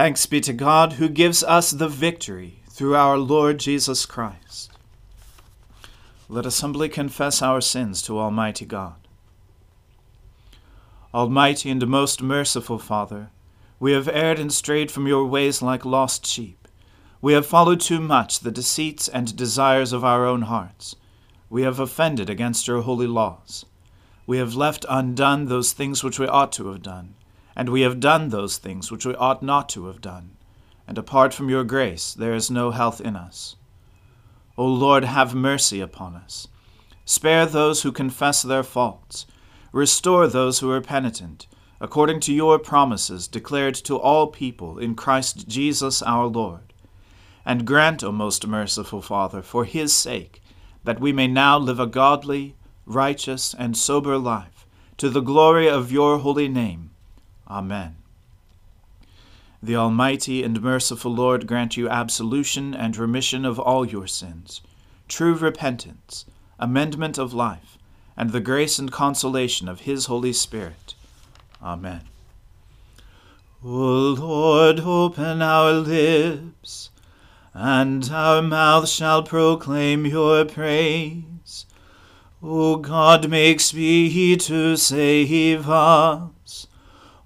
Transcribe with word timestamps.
Thanks 0.00 0.24
be 0.24 0.40
to 0.40 0.54
God 0.54 0.94
who 0.94 1.10
gives 1.10 1.44
us 1.44 1.72
the 1.72 1.86
victory 1.86 2.62
through 2.70 2.96
our 2.96 3.18
Lord 3.18 3.58
Jesus 3.58 4.06
Christ. 4.06 4.70
Let 6.26 6.46
us 6.46 6.62
humbly 6.62 6.88
confess 6.88 7.42
our 7.42 7.60
sins 7.60 8.00
to 8.04 8.18
Almighty 8.18 8.64
God. 8.64 8.94
Almighty 11.12 11.68
and 11.68 11.86
most 11.86 12.22
merciful 12.22 12.78
Father, 12.78 13.28
we 13.78 13.92
have 13.92 14.08
erred 14.08 14.38
and 14.38 14.50
strayed 14.50 14.90
from 14.90 15.06
your 15.06 15.26
ways 15.26 15.60
like 15.60 15.84
lost 15.84 16.24
sheep. 16.24 16.66
We 17.20 17.34
have 17.34 17.44
followed 17.44 17.82
too 17.82 18.00
much 18.00 18.40
the 18.40 18.50
deceits 18.50 19.06
and 19.06 19.36
desires 19.36 19.92
of 19.92 20.02
our 20.02 20.24
own 20.24 20.42
hearts. 20.48 20.96
We 21.50 21.60
have 21.64 21.78
offended 21.78 22.30
against 22.30 22.66
your 22.66 22.80
holy 22.80 23.06
laws. 23.06 23.66
We 24.26 24.38
have 24.38 24.54
left 24.54 24.86
undone 24.88 25.44
those 25.44 25.74
things 25.74 26.02
which 26.02 26.18
we 26.18 26.26
ought 26.26 26.52
to 26.52 26.68
have 26.68 26.80
done 26.80 27.16
and 27.56 27.68
we 27.68 27.82
have 27.82 28.00
done 28.00 28.28
those 28.28 28.58
things 28.58 28.90
which 28.90 29.04
we 29.04 29.14
ought 29.16 29.42
not 29.42 29.68
to 29.70 29.86
have 29.86 30.00
done, 30.00 30.36
and 30.86 30.98
apart 30.98 31.34
from 31.34 31.48
your 31.48 31.64
grace 31.64 32.14
there 32.14 32.34
is 32.34 32.50
no 32.50 32.70
health 32.70 33.00
in 33.00 33.16
us. 33.16 33.56
O 34.56 34.66
Lord, 34.66 35.04
have 35.04 35.34
mercy 35.34 35.80
upon 35.80 36.14
us. 36.14 36.48
Spare 37.04 37.46
those 37.46 37.82
who 37.82 37.92
confess 37.92 38.42
their 38.42 38.62
faults. 38.62 39.26
Restore 39.72 40.26
those 40.26 40.58
who 40.58 40.70
are 40.70 40.80
penitent, 40.80 41.46
according 41.80 42.20
to 42.20 42.32
your 42.32 42.58
promises 42.58 43.26
declared 43.26 43.74
to 43.74 43.96
all 43.96 44.26
people 44.26 44.78
in 44.78 44.94
Christ 44.94 45.48
Jesus 45.48 46.02
our 46.02 46.26
Lord. 46.26 46.72
And 47.44 47.66
grant, 47.66 48.04
O 48.04 48.12
most 48.12 48.46
merciful 48.46 49.00
Father, 49.00 49.42
for 49.42 49.64
his 49.64 49.94
sake, 49.94 50.42
that 50.84 51.00
we 51.00 51.12
may 51.12 51.26
now 51.26 51.58
live 51.58 51.80
a 51.80 51.86
godly, 51.86 52.54
righteous, 52.84 53.54
and 53.54 53.76
sober 53.76 54.18
life, 54.18 54.66
to 54.98 55.08
the 55.08 55.20
glory 55.20 55.68
of 55.68 55.90
your 55.90 56.18
holy 56.18 56.48
name 56.48 56.89
Amen. 57.50 57.96
The 59.60 59.74
Almighty 59.74 60.44
and 60.44 60.62
merciful 60.62 61.12
Lord 61.12 61.46
grant 61.48 61.76
you 61.76 61.88
absolution 61.88 62.74
and 62.74 62.96
remission 62.96 63.44
of 63.44 63.58
all 63.58 63.84
your 63.84 64.06
sins, 64.06 64.62
true 65.08 65.34
repentance, 65.34 66.24
amendment 66.60 67.18
of 67.18 67.34
life, 67.34 67.76
and 68.16 68.30
the 68.30 68.40
grace 68.40 68.78
and 68.78 68.92
consolation 68.92 69.68
of 69.68 69.80
His 69.80 70.06
Holy 70.06 70.32
Spirit. 70.32 70.94
Amen. 71.62 72.02
O 73.64 73.68
Lord, 73.68 74.80
open 74.80 75.42
our 75.42 75.72
lips, 75.72 76.90
and 77.52 78.08
our 78.10 78.40
mouth 78.40 78.88
shall 78.88 79.22
proclaim 79.24 80.06
your 80.06 80.44
praise. 80.44 81.66
O 82.42 82.76
God, 82.76 83.28
make 83.28 83.60
speed 83.60 84.40
to 84.40 84.76
save 84.76 85.68
us. 85.68 86.30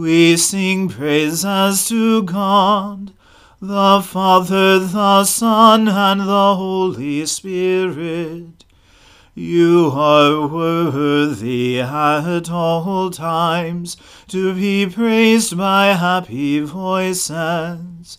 we 0.00 0.36
sing 0.36 0.88
praises 0.88 1.88
to 1.88 2.22
God, 2.22 3.12
the 3.60 4.02
Father, 4.02 4.78
the 4.78 5.24
Son, 5.24 5.88
and 5.88 6.20
the 6.20 6.54
Holy 6.54 7.24
Spirit. 7.24 8.64
You 9.34 9.90
are 9.94 10.46
worthy 10.46 11.80
at 11.80 12.50
all 12.50 13.10
times 13.10 13.96
to 14.28 14.54
be 14.54 14.86
praised 14.86 15.56
by 15.56 15.86
happy 15.88 16.60
voices. 16.60 18.18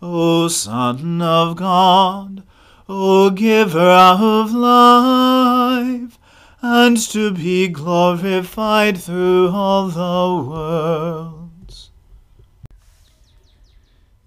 O 0.00 0.48
Son 0.48 1.22
of 1.22 1.56
God, 1.56 2.42
O 2.88 3.30
Giver 3.30 3.78
of 3.78 4.52
life, 4.52 6.18
and 6.64 6.96
to 6.96 7.32
be 7.32 7.66
glorified 7.66 8.96
through 8.96 9.50
all 9.50 9.88
the 9.88 10.48
worlds. 10.48 11.90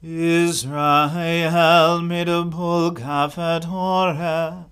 Israel 0.03 2.01
made 2.01 2.27
a 2.27 2.43
bull 2.43 2.91
calf 2.91 3.37
at 3.37 3.63
Horeb, 3.63 4.65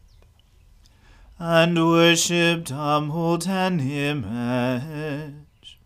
and 1.40 1.88
worshipped 1.88 2.69
a 2.69 3.01
molten 3.01 3.80
image. 3.80 5.80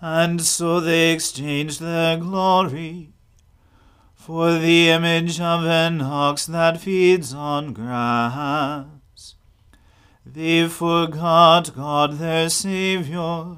And 0.00 0.40
so 0.40 0.78
they 0.78 1.12
exchanged 1.12 1.80
their 1.80 2.18
glory 2.18 3.10
for 4.14 4.52
the 4.52 4.90
image 4.90 5.40
of 5.40 5.64
an 5.64 6.00
ox 6.00 6.46
that 6.46 6.80
feeds 6.80 7.34
on 7.34 7.72
grass. 7.72 8.95
They 10.36 10.68
forgot 10.68 11.74
God 11.74 12.18
their 12.18 12.50
Saviour, 12.50 13.56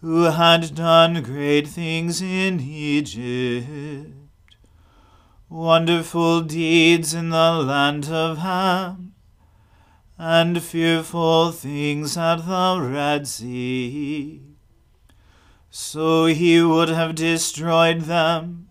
who 0.00 0.22
had 0.22 0.74
done 0.74 1.22
great 1.22 1.68
things 1.68 2.22
in 2.22 2.60
Egypt, 2.60 4.08
wonderful 5.50 6.40
deeds 6.40 7.12
in 7.12 7.28
the 7.28 7.52
land 7.52 8.08
of 8.08 8.38
Ham, 8.38 9.12
and 10.16 10.62
fearful 10.62 11.52
things 11.52 12.16
at 12.16 12.36
the 12.36 12.80
Red 12.80 13.28
Sea. 13.28 14.40
So 15.68 16.24
he 16.24 16.62
would 16.62 16.88
have 16.88 17.14
destroyed 17.14 18.04
them, 18.04 18.70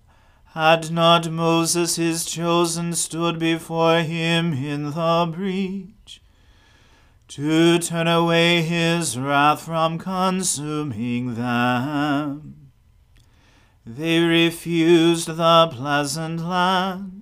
had 0.55 0.89
not 0.89 1.29
Moses 1.29 1.97
his 1.97 2.25
chosen 2.25 2.93
stood 2.93 3.37
before 3.37 3.99
him 3.99 4.53
in 4.53 4.85
the 4.85 5.31
breach 5.31 5.98
to 7.29 7.77
turn 7.77 8.07
away 8.07 8.63
his 8.63 9.15
wrath 9.15 9.61
from 9.61 9.99
consuming 9.99 11.35
them. 11.35 12.71
They 13.85 14.19
refused 14.19 15.27
the 15.27 15.69
pleasant 15.71 16.41
land, 16.41 17.21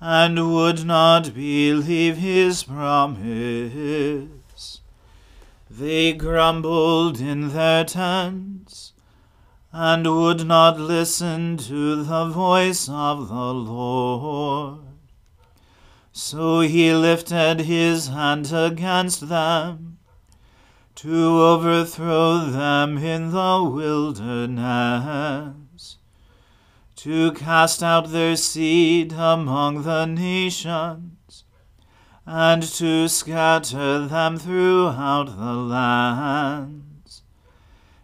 and 0.00 0.52
would 0.52 0.84
not 0.84 1.32
believe 1.32 2.18
his 2.18 2.62
promise. 2.64 4.28
They 5.70 6.12
grumbled 6.12 7.20
in 7.20 7.54
their 7.54 7.84
tents, 7.84 8.92
and 9.72 10.04
would 10.14 10.46
not 10.46 10.78
listen 10.78 11.56
to 11.56 12.04
the 12.04 12.26
voice 12.28 12.86
of 12.86 13.28
the 13.28 13.54
Lord. 13.54 14.89
So 16.22 16.60
he 16.60 16.92
lifted 16.92 17.60
his 17.60 18.08
hand 18.08 18.52
against 18.52 19.30
them 19.30 19.96
to 20.96 21.16
overthrow 21.16 22.40
them 22.40 22.98
in 22.98 23.30
the 23.30 23.62
wilderness, 23.72 24.36
to 26.96 27.32
cast 27.32 27.82
out 27.82 28.10
their 28.10 28.36
seed 28.36 29.14
among 29.14 29.84
the 29.84 30.04
nations, 30.04 31.44
and 32.26 32.62
to 32.64 33.08
scatter 33.08 34.06
them 34.06 34.36
throughout 34.36 35.38
the 35.38 35.54
lands. 35.54 37.22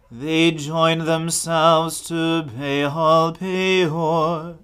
They 0.09 0.49
joined 0.49 1.01
themselves 1.01 2.01
to 2.07 2.41
Baal 2.41 3.33
Peor 3.33 4.57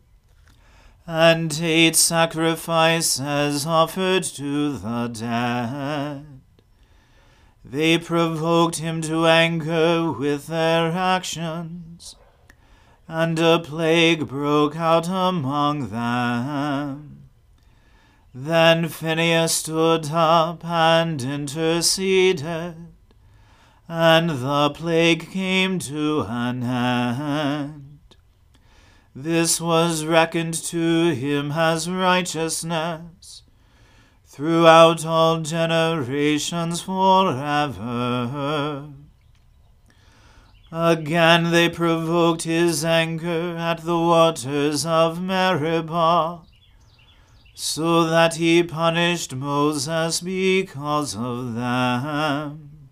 and 1.05 1.59
ate 1.61 1.95
sacrifices 1.95 3.65
offered 3.65 4.23
to 4.23 4.77
the 4.77 5.07
dead. 5.07 6.25
They 7.65 7.97
provoked 7.97 8.77
him 8.77 9.01
to 9.03 9.25
anger 9.25 10.11
with 10.11 10.47
their 10.47 10.91
actions, 10.91 12.15
and 13.07 13.37
a 13.39 13.59
plague 13.59 14.27
broke 14.27 14.75
out 14.77 15.07
among 15.09 15.89
them. 15.89 17.29
Then 18.33 18.87
Phinehas 18.87 19.53
stood 19.53 20.09
up 20.11 20.65
and 20.65 21.21
interceded, 21.21 22.75
and 23.87 24.29
the 24.29 24.71
plague 24.73 25.31
came 25.31 25.79
to 25.79 26.25
an 26.27 26.63
end. 26.63 27.82
This 29.15 29.61
was 29.61 30.05
reckoned 30.05 30.55
to 30.55 31.13
him 31.13 31.51
as 31.51 31.87
righteousness 31.87 33.43
throughout 34.25 35.05
all 35.05 35.41
generations 35.41 36.81
forever. 36.81 38.09
Again 40.71 41.51
they 41.51 41.69
provoked 41.69 42.41
his 42.41 42.83
anger 42.83 43.55
at 43.55 43.85
the 43.85 43.99
waters 43.99 44.83
of 44.83 45.21
Meribah, 45.21 46.39
so 47.53 48.05
that 48.05 48.37
he 48.37 48.63
punished 48.63 49.35
Moses 49.35 50.21
because 50.21 51.15
of 51.15 51.53
them. 51.53 52.89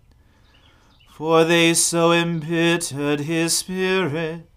For 1.10 1.42
they 1.42 1.74
so 1.74 2.12
embittered 2.12 3.22
his 3.22 3.58
spirit 3.58 4.51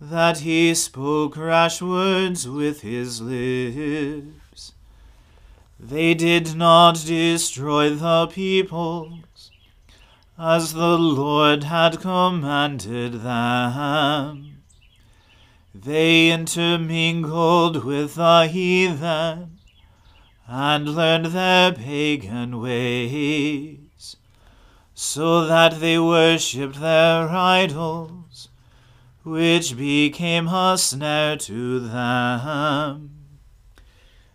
that 0.00 0.38
he 0.38 0.74
spoke 0.74 1.36
rash 1.36 1.82
words 1.82 2.48
with 2.48 2.80
his 2.80 3.20
lips. 3.20 4.72
They 5.78 6.14
did 6.14 6.54
not 6.56 7.04
destroy 7.04 7.90
the 7.90 8.26
peoples, 8.28 9.50
as 10.38 10.72
the 10.72 10.96
Lord 10.96 11.64
had 11.64 12.00
commanded 12.00 13.20
them. 13.20 14.62
They 15.74 16.30
intermingled 16.30 17.84
with 17.84 18.14
the 18.14 18.46
heathen 18.46 19.58
and 20.46 20.94
learned 20.94 21.26
their 21.26 21.72
pagan 21.72 22.60
ways, 22.60 24.16
so 24.94 25.46
that 25.46 25.78
they 25.80 25.98
worshipped 25.98 26.80
their 26.80 27.28
idols, 27.28 28.48
which 29.22 29.76
became 29.76 30.48
a 30.48 30.78
snare 30.78 31.36
to 31.36 31.80
them. 31.80 33.10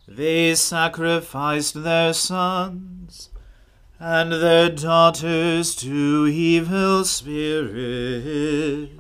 They 0.08 0.54
sacrificed 0.54 1.84
their 1.84 2.14
sons 2.14 3.30
and 4.00 4.32
their 4.32 4.70
daughters 4.70 5.76
to 5.78 6.28
evil 6.28 7.04
spirits. 7.06 8.92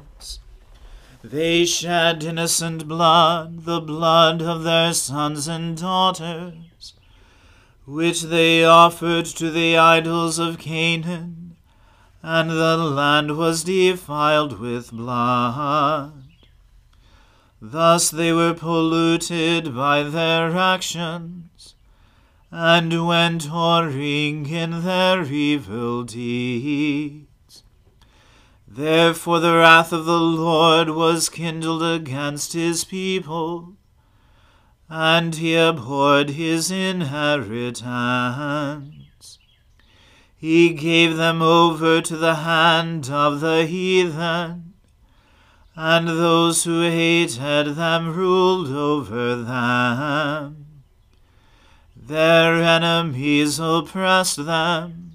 They 1.23 1.65
shed 1.65 2.23
innocent 2.23 2.87
blood, 2.87 3.65
the 3.65 3.81
blood 3.81 4.41
of 4.41 4.63
their 4.63 4.93
sons 4.93 5.47
and 5.47 5.77
daughters, 5.77 6.93
which 7.85 8.23
they 8.23 8.65
offered 8.65 9.25
to 9.25 9.51
the 9.51 9.77
idols 9.77 10.39
of 10.39 10.57
Canaan, 10.57 11.44
and 12.27 12.49
the 12.49 12.75
land 12.75 13.37
was 13.37 13.63
defiled 13.63 14.59
with 14.59 14.89
blood. 14.91 16.23
Thus 17.61 18.09
they 18.09 18.33
were 18.33 18.55
polluted 18.55 19.75
by 19.75 20.01
their 20.01 20.57
actions 20.57 21.75
and 22.49 23.05
went 23.05 23.43
whoring 23.43 24.49
in 24.49 24.83
their 24.83 25.21
evil 25.21 26.01
deeds. 26.03 27.61
Therefore 28.67 29.39
the 29.39 29.57
wrath 29.57 29.93
of 29.93 30.05
the 30.05 30.19
Lord 30.19 30.89
was 30.89 31.29
kindled 31.29 31.83
against 31.83 32.53
his 32.53 32.83
people, 32.85 33.75
and 34.89 35.35
he 35.35 35.55
abhorred 35.55 36.31
his 36.31 36.71
inheritance. 36.71 37.83
He 40.47 40.75
gave 40.75 41.17
them 41.17 41.41
over 41.41 42.01
to 42.01 42.17
the 42.17 42.35
hand 42.35 43.09
of 43.09 43.39
the 43.39 43.65
heathen, 43.65 44.75
and 45.75 46.07
those 46.07 46.65
who 46.65 46.83
hated 46.83 47.73
them 47.73 48.13
ruled 48.13 48.67
over 48.67 49.37
them. 49.37 50.83
Their 51.95 52.61
enemies 52.61 53.59
oppressed 53.59 54.45
them, 54.45 55.13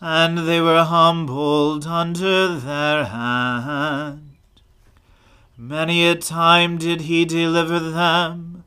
and 0.00 0.38
they 0.48 0.62
were 0.62 0.84
humbled 0.84 1.86
under 1.86 2.58
their 2.58 3.04
hand. 3.04 4.30
Many 5.58 6.08
a 6.08 6.14
time 6.14 6.78
did 6.78 7.02
he 7.02 7.26
deliver 7.26 7.78
them, 7.78 8.64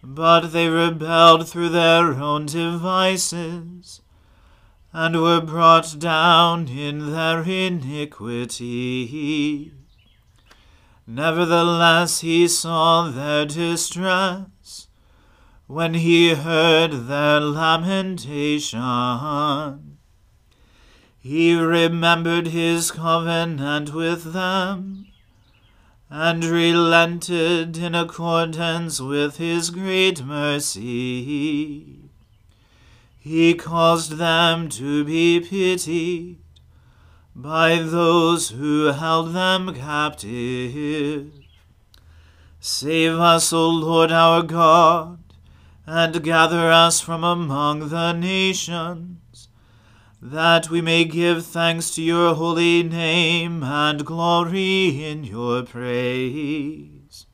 but 0.00 0.52
they 0.52 0.68
rebelled 0.68 1.48
through 1.48 1.70
their 1.70 2.12
own 2.14 2.46
devices, 2.46 4.00
and 5.00 5.14
were 5.22 5.40
brought 5.40 5.96
down 6.00 6.66
in 6.66 7.12
their 7.12 7.42
iniquity. 7.42 8.90
Nevertheless 11.06 12.18
he 12.18 12.48
saw 12.48 13.08
their 13.08 13.46
distress 13.46 14.88
when 15.68 15.94
he 15.94 16.34
heard 16.34 17.06
their 17.06 17.38
lamentation. 17.40 18.78
He 21.20 21.54
remembered 21.54 22.48
his 22.48 22.90
covenant 22.90 23.94
with 23.94 24.32
them, 24.32 25.06
and 26.10 26.44
relented 26.44 27.78
in 27.78 27.94
accordance 27.94 29.00
with 29.00 29.36
his 29.36 29.70
great 29.70 30.24
mercy. 30.24 32.07
He 33.18 33.54
caused 33.54 34.12
them 34.12 34.68
to 34.70 35.04
be 35.04 35.40
pitied 35.40 36.38
by 37.34 37.76
those 37.76 38.50
who 38.50 38.86
held 38.86 39.34
them 39.34 39.74
captive. 39.74 41.32
Save 42.60 43.14
us, 43.14 43.52
O 43.52 43.68
Lord 43.68 44.10
our 44.10 44.42
God 44.42 45.18
and 45.90 46.22
gather 46.22 46.70
us 46.70 47.00
from 47.00 47.24
among 47.24 47.88
the 47.88 48.12
nations, 48.12 49.48
that 50.20 50.68
we 50.68 50.82
may 50.82 51.02
give 51.02 51.46
thanks 51.46 51.94
to 51.94 52.02
your 52.02 52.34
holy 52.34 52.82
name 52.82 53.62
and 53.62 54.04
glory 54.04 55.02
in 55.02 55.24
your 55.24 55.62
praise. 55.62 57.24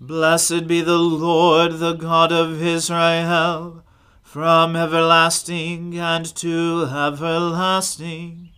Blessed 0.00 0.66
be 0.66 0.80
the 0.80 0.96
Lord, 0.96 1.78
the 1.78 1.92
God 1.92 2.32
of 2.32 2.62
Israel, 2.62 3.84
from 4.26 4.74
everlasting 4.74 5.96
and 5.96 6.26
to 6.34 6.88
everlasting. 6.90 8.50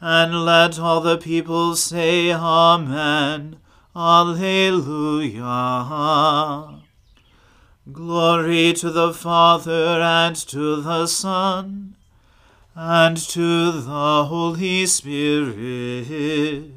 And 0.00 0.44
let 0.44 0.78
all 0.78 1.00
the 1.00 1.16
people 1.16 1.74
say, 1.74 2.30
Amen. 2.30 3.56
Alleluia. 3.96 5.48
Glory 7.90 8.74
to 8.74 8.90
the 8.90 9.14
Father 9.14 10.02
and 10.02 10.36
to 10.36 10.82
the 10.82 11.06
Son 11.06 11.96
and 12.74 13.16
to 13.16 13.72
the 13.72 14.26
Holy 14.26 14.84
Spirit, 14.84 16.70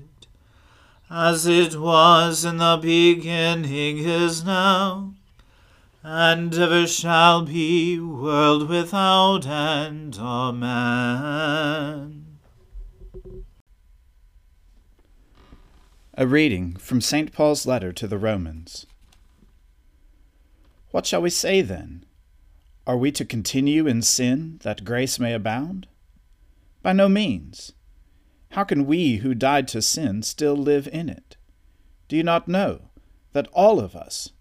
as 1.10 1.46
it 1.46 1.76
was 1.76 2.46
in 2.46 2.58
the 2.58 2.80
beginning 2.82 3.98
is 3.98 4.46
now, 4.46 5.14
and 6.04 6.54
ever 6.56 6.88
shall 6.88 7.46
be, 7.46 8.00
world 8.00 8.68
without 8.68 9.46
end. 9.46 10.18
Amen. 10.20 10.62
A 16.16 16.28
reading 16.28 16.76
from 16.76 17.02
St. 17.02 17.32
Paul's 17.32 17.66
letter 17.66 17.94
to 17.94 18.08
the 18.08 18.18
Romans. 18.18 18.86
What 20.90 21.06
shall 21.06 21.22
we 21.22 21.30
say 21.30 21.62
then? 21.62 22.06
Are 22.86 22.98
we 22.98 23.12
to 23.14 23.24
continue 23.24 23.86
in 23.88 24.02
sin 24.02 24.60
that 24.64 24.84
grace 24.84 25.20
may 25.20 25.34
abound? 25.34 25.88
By 26.82 26.94
no 26.94 27.08
means. 27.08 27.74
How 28.52 28.64
can 28.64 28.86
we 28.86 29.18
who 29.18 29.34
died 29.34 29.68
to 29.70 29.82
sin 29.82 30.24
still 30.24 30.58
live 30.58 30.90
in 30.92 31.08
it? 31.08 31.38
Do 32.10 32.18
you 32.18 32.24
not 32.24 32.48
know 32.48 32.90
that 33.34 33.48
all 33.54 33.80
of 33.80 33.96
us 33.96 34.32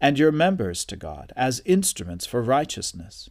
and 0.00 0.18
your 0.18 0.32
members 0.32 0.84
to 0.86 0.96
God 0.96 1.32
as 1.36 1.62
instruments 1.64 2.26
for 2.26 2.42
righteousness. 2.42 3.28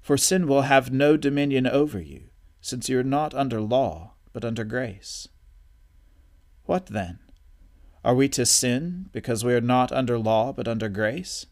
For 0.00 0.16
sin 0.16 0.46
will 0.46 0.62
have 0.62 0.92
no 0.92 1.16
dominion 1.16 1.66
over 1.66 2.00
you, 2.00 2.30
since 2.60 2.88
you 2.88 2.98
are 2.98 3.04
not 3.04 3.34
under 3.34 3.60
law, 3.60 4.14
but 4.32 4.44
under 4.44 4.64
grace. 4.64 5.28
What 6.64 6.86
then? 6.86 7.18
Are 8.04 8.14
we 8.14 8.28
to 8.30 8.46
sin 8.46 9.06
because 9.12 9.44
we 9.44 9.54
are 9.54 9.60
not 9.60 9.92
under 9.92 10.18
law, 10.18 10.52
but 10.52 10.68
under 10.68 10.88
grace? 10.88 11.46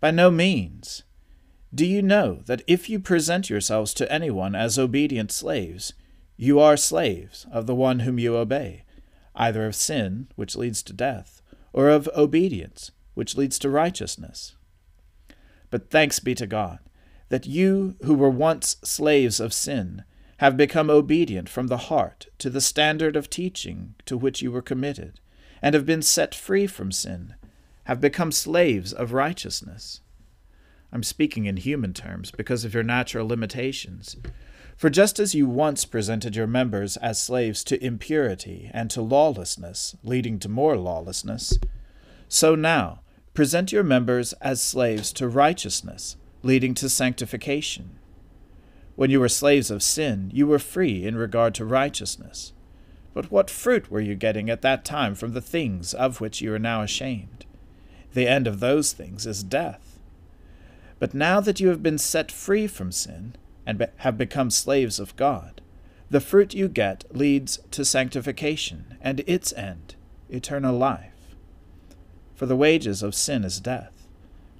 By 0.00 0.10
no 0.10 0.30
means. 0.30 1.02
Do 1.74 1.84
you 1.84 2.00
know 2.00 2.40
that 2.46 2.62
if 2.66 2.88
you 2.88 2.98
present 2.98 3.50
yourselves 3.50 3.92
to 3.94 4.10
anyone 4.10 4.54
as 4.54 4.78
obedient 4.78 5.32
slaves, 5.32 5.92
you 6.36 6.60
are 6.60 6.76
slaves 6.76 7.46
of 7.50 7.66
the 7.66 7.74
one 7.74 8.00
whom 8.00 8.18
you 8.18 8.36
obey? 8.36 8.84
either 9.36 9.66
of 9.66 9.76
sin, 9.76 10.28
which 10.34 10.56
leads 10.56 10.82
to 10.82 10.92
death, 10.92 11.42
or 11.72 11.90
of 11.90 12.08
obedience, 12.16 12.90
which 13.16 13.34
leads 13.34 13.58
to 13.58 13.70
righteousness. 13.70 14.54
But 15.70 15.90
thanks 15.90 16.20
be 16.20 16.34
to 16.34 16.46
God, 16.46 16.80
that 17.30 17.46
you 17.46 17.96
who 18.04 18.14
were 18.14 18.30
once 18.30 18.76
slaves 18.84 19.40
of 19.40 19.54
sin 19.54 20.04
have 20.36 20.58
become 20.58 20.90
obedient 20.90 21.48
from 21.48 21.68
the 21.68 21.88
heart 21.88 22.26
to 22.38 22.50
the 22.50 22.60
standard 22.60 23.16
of 23.16 23.30
teaching 23.30 23.94
to 24.04 24.18
which 24.18 24.42
you 24.42 24.52
were 24.52 24.60
committed, 24.60 25.18
and 25.62 25.74
have 25.74 25.86
been 25.86 26.02
set 26.02 26.34
free 26.34 26.66
from 26.66 26.92
sin, 26.92 27.34
have 27.84 28.02
become 28.02 28.30
slaves 28.30 28.92
of 28.92 29.14
righteousness. 29.14 30.02
I'm 30.92 31.02
speaking 31.02 31.46
in 31.46 31.56
human 31.56 31.94
terms 31.94 32.30
because 32.30 32.66
of 32.66 32.74
your 32.74 32.82
natural 32.82 33.26
limitations. 33.26 34.14
For 34.76 34.90
just 34.90 35.18
as 35.18 35.34
you 35.34 35.48
once 35.48 35.86
presented 35.86 36.36
your 36.36 36.46
members 36.46 36.98
as 36.98 37.18
slaves 37.18 37.64
to 37.64 37.82
impurity 37.82 38.70
and 38.74 38.90
to 38.90 39.00
lawlessness, 39.00 39.96
leading 40.02 40.38
to 40.40 40.50
more 40.50 40.76
lawlessness, 40.76 41.58
so 42.28 42.54
now 42.54 43.00
present 43.36 43.70
your 43.70 43.84
members 43.84 44.32
as 44.40 44.62
slaves 44.62 45.12
to 45.12 45.28
righteousness, 45.28 46.16
leading 46.42 46.72
to 46.72 46.88
sanctification. 46.88 47.98
When 48.94 49.10
you 49.10 49.20
were 49.20 49.28
slaves 49.28 49.70
of 49.70 49.82
sin, 49.82 50.30
you 50.32 50.46
were 50.46 50.58
free 50.58 51.04
in 51.04 51.16
regard 51.16 51.54
to 51.56 51.66
righteousness. 51.66 52.54
But 53.12 53.30
what 53.30 53.50
fruit 53.50 53.90
were 53.90 54.00
you 54.00 54.14
getting 54.14 54.48
at 54.48 54.62
that 54.62 54.86
time 54.86 55.14
from 55.14 55.32
the 55.32 55.42
things 55.42 55.92
of 55.92 56.18
which 56.18 56.40
you 56.40 56.54
are 56.54 56.58
now 56.58 56.80
ashamed? 56.80 57.44
The 58.14 58.26
end 58.26 58.46
of 58.46 58.60
those 58.60 58.92
things 58.92 59.26
is 59.26 59.42
death. 59.42 59.98
But 60.98 61.12
now 61.12 61.40
that 61.40 61.60
you 61.60 61.68
have 61.68 61.82
been 61.82 61.98
set 61.98 62.32
free 62.32 62.66
from 62.66 62.90
sin, 62.90 63.36
and 63.66 63.76
be- 63.78 63.86
have 63.98 64.16
become 64.16 64.48
slaves 64.48 64.98
of 64.98 65.14
God, 65.16 65.60
the 66.08 66.20
fruit 66.20 66.54
you 66.54 66.68
get 66.68 67.04
leads 67.14 67.58
to 67.72 67.84
sanctification, 67.84 68.96
and 69.02 69.20
its 69.26 69.52
end, 69.52 69.94
eternal 70.30 70.76
life. 70.76 71.15
For 72.36 72.46
the 72.46 72.54
wages 72.54 73.02
of 73.02 73.14
sin 73.14 73.44
is 73.44 73.60
death, 73.60 74.06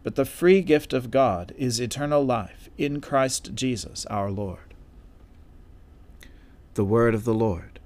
but 0.02 0.14
the 0.14 0.24
free 0.24 0.62
gift 0.62 0.94
of 0.94 1.10
God 1.10 1.54
is 1.58 1.78
eternal 1.78 2.24
life 2.24 2.70
in 2.78 3.02
Christ 3.02 3.54
Jesus 3.54 4.06
our 4.06 4.30
Lord. 4.30 4.74
The 6.74 6.84
Word 6.84 7.14
of 7.14 7.24
the 7.24 7.34
Lord. 7.34 7.78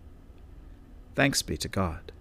Thanks 1.16 1.42
be 1.42 1.56
to 1.56 1.68
God. 1.68 2.12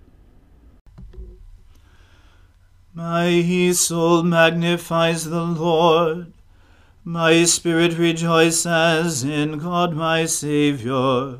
My 2.93 3.71
soul 3.73 4.23
magnifies 4.23 5.25
the 5.25 5.43
Lord. 5.43 6.33
My 7.03 7.43
spirit 7.45 7.97
rejoices 7.97 9.23
in 9.23 9.59
God 9.59 9.93
my 9.93 10.25
Saviour, 10.25 11.39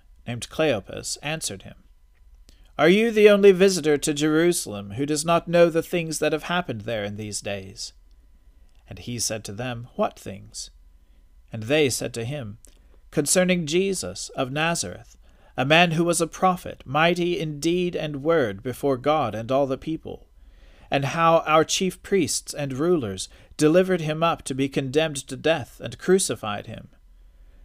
named 0.31 0.49
Cleopas, 0.49 1.17
answered 1.21 1.63
him, 1.63 1.75
Are 2.77 2.87
you 2.87 3.11
the 3.11 3.29
only 3.29 3.51
visitor 3.51 3.97
to 3.97 4.13
Jerusalem 4.13 4.91
who 4.91 5.05
does 5.05 5.25
not 5.25 5.49
know 5.49 5.69
the 5.69 5.83
things 5.83 6.19
that 6.19 6.31
have 6.31 6.43
happened 6.43 6.81
there 6.81 7.03
in 7.03 7.17
these 7.17 7.41
days? 7.41 7.91
And 8.87 8.99
he 8.99 9.19
said 9.19 9.43
to 9.43 9.51
them, 9.51 9.89
What 9.97 10.17
things? 10.17 10.71
And 11.51 11.63
they 11.63 11.89
said 11.89 12.13
to 12.13 12.23
him, 12.23 12.59
Concerning 13.11 13.65
Jesus 13.65 14.29
of 14.29 14.53
Nazareth, 14.53 15.17
a 15.57 15.65
man 15.65 15.91
who 15.91 16.05
was 16.05 16.21
a 16.21 16.27
prophet, 16.27 16.81
mighty 16.85 17.37
in 17.37 17.59
deed 17.59 17.93
and 17.93 18.23
word 18.23 18.63
before 18.63 18.95
God 18.95 19.35
and 19.35 19.51
all 19.51 19.67
the 19.67 19.77
people, 19.77 20.29
and 20.89 21.03
how 21.03 21.39
our 21.39 21.65
chief 21.65 22.01
priests 22.03 22.53
and 22.53 22.71
rulers 22.71 23.27
delivered 23.57 23.99
him 23.99 24.23
up 24.23 24.43
to 24.43 24.55
be 24.55 24.69
condemned 24.69 25.27
to 25.27 25.35
death 25.35 25.81
and 25.83 25.97
crucified 25.97 26.67
him. 26.67 26.87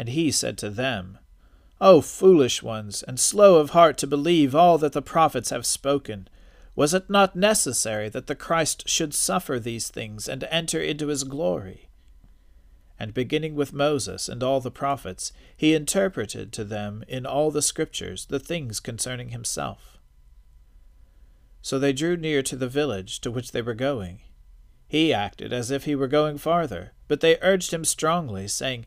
And 0.00 0.08
he 0.08 0.30
said 0.30 0.56
to 0.56 0.70
them, 0.70 1.18
O 1.78 2.00
foolish 2.00 2.62
ones, 2.62 3.02
and 3.02 3.20
slow 3.20 3.56
of 3.56 3.70
heart 3.70 3.98
to 3.98 4.06
believe 4.06 4.54
all 4.54 4.78
that 4.78 4.94
the 4.94 5.02
prophets 5.02 5.50
have 5.50 5.66
spoken, 5.66 6.26
was 6.74 6.94
it 6.94 7.10
not 7.10 7.36
necessary 7.36 8.08
that 8.08 8.26
the 8.26 8.34
Christ 8.34 8.88
should 8.88 9.12
suffer 9.12 9.58
these 9.58 9.88
things 9.88 10.26
and 10.26 10.42
enter 10.44 10.80
into 10.80 11.08
his 11.08 11.24
glory? 11.24 11.90
And 12.98 13.12
beginning 13.12 13.54
with 13.54 13.74
Moses 13.74 14.26
and 14.26 14.42
all 14.42 14.62
the 14.62 14.70
prophets, 14.70 15.34
he 15.54 15.74
interpreted 15.74 16.50
to 16.54 16.64
them 16.64 17.04
in 17.06 17.26
all 17.26 17.50
the 17.50 17.60
Scriptures 17.60 18.24
the 18.24 18.40
things 18.40 18.80
concerning 18.80 19.28
himself. 19.28 19.98
So 21.60 21.78
they 21.78 21.92
drew 21.92 22.16
near 22.16 22.42
to 22.44 22.56
the 22.56 22.68
village 22.68 23.20
to 23.20 23.30
which 23.30 23.52
they 23.52 23.60
were 23.60 23.74
going. 23.74 24.20
He 24.88 25.12
acted 25.12 25.52
as 25.52 25.70
if 25.70 25.84
he 25.84 25.94
were 25.94 26.08
going 26.08 26.38
farther, 26.38 26.94
but 27.06 27.20
they 27.20 27.38
urged 27.42 27.72
him 27.72 27.84
strongly, 27.84 28.48
saying, 28.48 28.86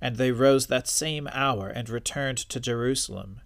And 0.00 0.16
they 0.16 0.32
rose 0.32 0.66
that 0.66 0.88
same 0.88 1.28
hour 1.32 1.68
and 1.68 1.88
returned 1.88 2.38
to 2.38 2.60
Jerusalem. 2.60 3.40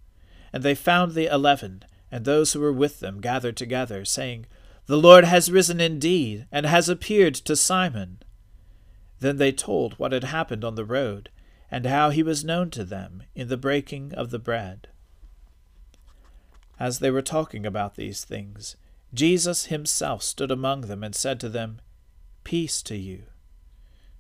And 0.53 0.63
they 0.63 0.75
found 0.75 1.13
the 1.13 1.33
eleven, 1.33 1.85
and 2.11 2.25
those 2.25 2.53
who 2.53 2.61
were 2.61 2.73
with 2.73 3.01
them 3.01 3.21
gathered 3.21 3.57
together, 3.57 4.05
saying, 4.05 4.47
the 4.87 4.99
Lord 4.99 5.25
has 5.25 5.51
risen 5.51 5.81
indeed, 5.81 6.47
and 6.51 6.67
has 6.67 6.89
appeared 6.89 7.35
to 7.37 7.55
Simon. 7.55 8.21
Then 9.21 9.37
they 9.37 9.53
told 9.53 9.95
what 9.95 10.13
had 10.13 10.25
happened 10.25 10.65
on 10.65 10.75
the 10.75 10.85
road, 10.85 11.31
and 11.71 11.87
how 11.87 12.11
he 12.11 12.23
was 12.23 12.45
known 12.45 12.71
to 12.71 12.85
them 12.85 13.23
in 13.35 13.49
the 13.49 13.57
breaking 13.57 14.13
of 14.15 14.31
the 14.31 14.41
bread. 14.41 14.89
As 16.81 16.99
they 16.99 17.11
were 17.11 17.23
talking 17.23 17.65
about 17.65 17.95
these 17.95 18.25
things, 18.25 18.77
Jesus 19.15 19.67
himself 19.67 20.23
stood 20.23 20.51
among 20.51 20.83
them 20.83 21.05
and 21.05 21.15
said 21.15 21.39
to 21.41 21.49
them, 21.49 21.81
Peace 22.43 22.83
to 22.83 22.97
you. 22.97 23.23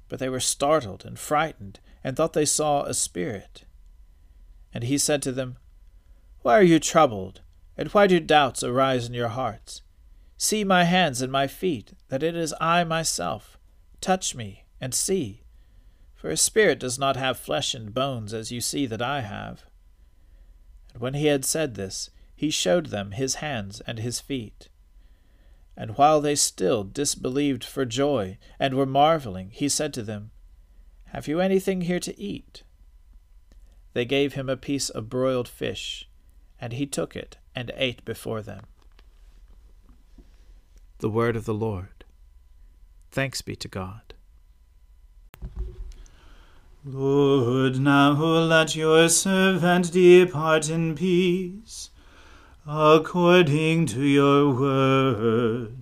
But 0.09 0.21
they 0.21 0.29
were 0.29 0.40
startled 0.40 1.05
and 1.05 1.18
frightened, 1.18 1.81
and 2.05 2.17
thought 2.17 2.33
they 2.33 2.45
saw 2.45 2.83
a 2.85 2.95
spirit. 2.95 3.65
And 4.75 4.85
he 4.85 4.99
said 4.99 5.23
to 5.23 5.33
them, 5.33 5.59
Why 6.41 6.59
are 6.59 6.62
you 6.62 6.79
troubled, 6.79 7.43
and 7.77 7.88
why 7.88 8.07
do 8.07 8.19
doubts 8.21 8.62
arise 8.62 9.07
in 9.07 9.15
your 9.15 9.29
hearts? 9.29 9.83
See 10.37 10.65
my 10.65 10.83
hands 10.85 11.23
and 11.23 11.31
my 11.31 11.47
feet, 11.47 11.93
that 12.09 12.25
it 12.25 12.35
is 12.35 12.53
I 12.61 12.83
myself. 12.83 13.59
Touch 14.01 14.35
me, 14.35 14.65
and 14.81 14.93
see. 14.93 15.45
For 16.17 16.31
a 16.31 16.37
spirit 16.37 16.81
does 16.81 16.99
not 16.99 17.17
have 17.17 17.38
flesh 17.38 17.75
and 17.75 17.95
bones, 17.95 18.35
as 18.35 18.51
you 18.51 18.61
see 18.61 18.85
that 18.87 19.01
I 19.01 19.21
have. 19.21 19.65
And 20.93 21.01
when 21.01 21.15
he 21.15 21.27
had 21.27 21.45
said 21.45 21.77
this, 21.77 22.11
he 22.35 22.51
showed 22.51 22.87
them 22.87 23.12
his 23.12 23.37
hands 23.37 23.81
and 23.87 24.01
his 24.01 24.19
feet. 24.19 24.69
And 25.77 25.97
while 25.97 26.21
they 26.21 26.35
still 26.35 26.83
disbelieved 26.83 27.62
for 27.62 27.85
joy, 27.85 28.37
and 28.59 28.75
were 28.75 28.85
marveling, 28.85 29.51
he 29.51 29.69
said 29.69 29.95
to 29.95 30.03
them, 30.03 30.32
Have 31.12 31.29
you 31.29 31.40
anything 31.40 31.83
here 31.83 32.01
to 32.01 32.18
eat? 32.18 32.62
They 33.92 34.07
gave 34.07 34.33
him 34.33 34.48
a 34.48 34.57
piece 34.57 34.88
of 34.88 35.11
broiled 35.11 35.46
fish, 35.46 36.09
and 36.59 36.72
he 36.72 36.87
took 36.87 37.14
it 37.14 37.37
and 37.55 37.70
ate 37.77 38.03
before 38.07 38.40
them. 38.40 38.64
The 41.01 41.11
word 41.11 41.37
of 41.37 41.44
the 41.44 41.53
Lord. 41.53 42.07
Thanks 43.11 43.42
be 43.42 43.55
to 43.57 43.68
God. 43.68 44.14
Lord, 46.83 47.79
now 47.79 48.12
let 48.12 48.75
your 48.75 49.11
servant 49.11 49.92
depart 49.92 50.70
in 50.70 50.94
peace, 50.94 51.90
according 52.66 53.85
to 53.88 54.03
your 54.03 54.55
word. 54.55 55.82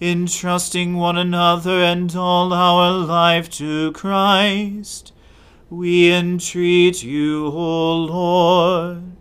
entrusting 0.00 0.96
one 0.96 1.18
another 1.18 1.82
and 1.82 2.14
all 2.14 2.52
our 2.52 2.90
life 2.92 3.50
to 3.50 3.92
Christ. 3.92 5.12
We 5.70 6.12
entreat 6.12 7.02
you, 7.02 7.46
O 7.46 7.94
Lord. 7.96 9.12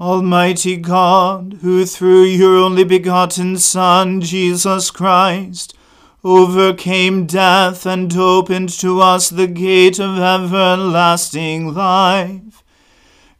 Almighty 0.00 0.76
God, 0.76 1.58
who 1.62 1.84
through 1.84 2.22
your 2.24 2.56
only 2.56 2.84
begotten 2.84 3.58
Son, 3.58 4.20
Jesus 4.20 4.92
Christ, 4.92 5.74
overcame 6.22 7.26
death 7.26 7.84
and 7.84 8.14
opened 8.16 8.68
to 8.68 9.00
us 9.00 9.28
the 9.28 9.48
gate 9.48 9.98
of 9.98 10.18
everlasting 10.18 11.74
life. 11.74 12.62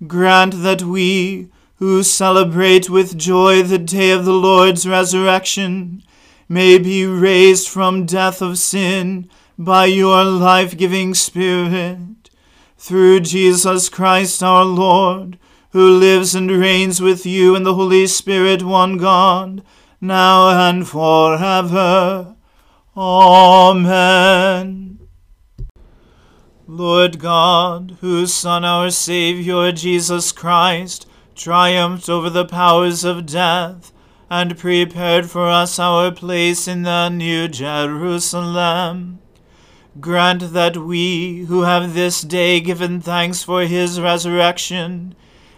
Grant 0.06 0.62
that 0.62 0.82
we, 0.82 1.48
who 1.78 2.02
celebrate 2.02 2.90
with 2.90 3.16
joy 3.16 3.62
the 3.62 3.78
day 3.78 4.10
of 4.10 4.24
the 4.24 4.32
Lord's 4.32 4.86
resurrection, 4.86 6.02
may 6.48 6.78
be 6.78 7.06
raised 7.06 7.68
from 7.68 8.06
death 8.06 8.42
of 8.42 8.58
sin 8.58 9.28
by 9.56 9.86
your 9.86 10.24
life 10.24 10.76
giving 10.76 11.14
Spirit. 11.14 12.30
Through 12.76 13.20
Jesus 13.20 13.88
Christ 13.88 14.42
our 14.42 14.64
Lord, 14.64 15.38
who 15.70 15.98
lives 15.98 16.34
and 16.34 16.50
reigns 16.50 17.00
with 17.00 17.26
you 17.26 17.54
in 17.54 17.62
the 17.62 17.74
Holy 17.74 18.06
Spirit, 18.06 18.62
one 18.62 18.96
God, 18.96 19.62
now 20.00 20.68
and 20.68 20.88
forever. 20.88 22.34
Amen. 22.96 24.98
Lord 26.66 27.18
God, 27.18 27.98
whose 28.00 28.34
Son, 28.34 28.64
our 28.64 28.90
Saviour, 28.90 29.72
Jesus 29.72 30.32
Christ, 30.32 31.06
triumphed 31.38 32.08
over 32.10 32.28
the 32.28 32.44
powers 32.44 33.04
of 33.04 33.24
death, 33.24 33.92
and 34.28 34.58
prepared 34.58 35.30
for 35.30 35.48
us 35.48 35.78
our 35.78 36.10
place 36.12 36.68
in 36.68 36.82
the 36.82 37.08
New 37.08 37.48
Jerusalem, 37.48 39.20
grant 40.00 40.52
that 40.52 40.76
we, 40.76 41.44
who 41.44 41.62
have 41.62 41.94
this 41.94 42.20
day 42.20 42.60
given 42.60 43.00
thanks 43.00 43.42
for 43.42 43.62
his 43.62 44.00
resurrection, 44.00 45.14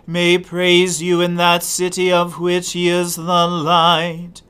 may 0.07 0.38
praise 0.38 1.03
you 1.03 1.21
in 1.21 1.37
that 1.37 1.62
city 1.62 2.12
of 2.12 2.38
which 2.38 2.73
he 2.73 2.88
is 2.88 3.16
the 3.16 3.47
light 3.49 4.43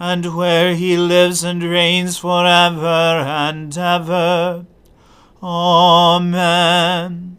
and 0.00 0.34
where 0.36 0.74
he 0.74 0.96
lives 0.96 1.44
and 1.44 1.62
reigns 1.62 2.18
for 2.18 2.44
ever 2.44 3.22
and 3.24 3.78
ever. 3.78 4.66
Amen. 5.42 7.38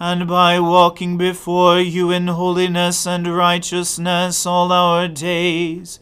and 0.00 0.28
by 0.28 0.60
walking 0.60 1.16
before 1.16 1.80
you 1.80 2.10
in 2.10 2.28
holiness 2.28 3.06
and 3.06 3.26
righteousness 3.26 4.46
all 4.46 4.70
our 4.70 5.08
days. 5.08 5.98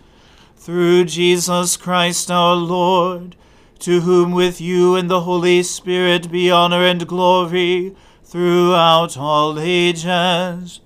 Through 0.56 1.04
Jesus 1.04 1.76
Christ 1.76 2.30
our 2.30 2.56
Lord, 2.56 3.36
to 3.78 4.00
whom 4.00 4.32
with 4.32 4.60
you 4.60 4.96
and 4.96 5.08
the 5.08 5.22
Holy 5.22 5.62
Spirit 5.62 6.30
be 6.30 6.50
honor 6.50 6.84
and 6.84 7.06
glory 7.06 7.94
throughout 8.24 9.16
all 9.16 9.58
ages. 9.58 10.80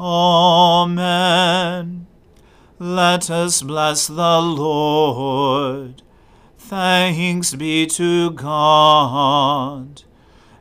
Amen. 0.00 2.06
Let 2.78 3.30
us 3.30 3.62
bless 3.62 4.06
the 4.06 4.40
Lord. 4.40 6.02
Thanks 6.56 7.54
be 7.54 7.86
to 7.86 8.30
God. 8.30 10.02